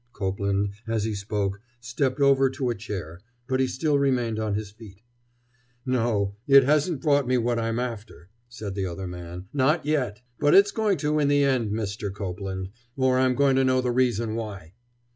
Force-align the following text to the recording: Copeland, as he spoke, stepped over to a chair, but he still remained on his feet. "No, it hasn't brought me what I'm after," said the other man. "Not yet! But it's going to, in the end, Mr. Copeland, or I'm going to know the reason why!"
Copeland, 0.13 0.69
as 0.87 1.03
he 1.03 1.13
spoke, 1.13 1.61
stepped 1.79 2.19
over 2.19 2.49
to 2.49 2.71
a 2.71 2.73
chair, 2.73 3.19
but 3.47 3.59
he 3.59 3.67
still 3.67 3.99
remained 3.99 4.39
on 4.39 4.55
his 4.55 4.71
feet. 4.71 5.03
"No, 5.85 6.33
it 6.47 6.63
hasn't 6.63 7.03
brought 7.03 7.27
me 7.27 7.37
what 7.37 7.59
I'm 7.59 7.77
after," 7.77 8.31
said 8.49 8.73
the 8.73 8.87
other 8.87 9.05
man. 9.05 9.45
"Not 9.53 9.85
yet! 9.85 10.23
But 10.39 10.55
it's 10.55 10.71
going 10.71 10.97
to, 11.05 11.19
in 11.19 11.27
the 11.27 11.43
end, 11.43 11.71
Mr. 11.71 12.11
Copeland, 12.11 12.69
or 12.97 13.19
I'm 13.19 13.35
going 13.35 13.55
to 13.57 13.63
know 13.63 13.79
the 13.79 13.91
reason 13.91 14.33
why!" 14.33 14.73